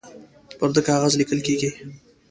[0.57, 1.69] پر ده کاغذ لیکل کیږي